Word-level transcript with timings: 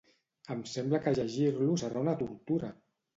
Em 0.53 0.61
sembla 0.69 0.99
que 1.03 1.13
llegir-lo 1.19 1.75
serà 1.83 2.01
una 2.07 2.17
tortura! 2.23 2.71